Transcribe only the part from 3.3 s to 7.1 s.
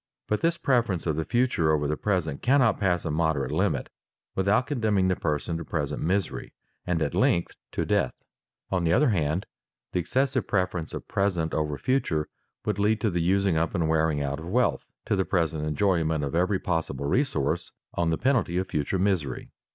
limit without condemning the person to present misery, and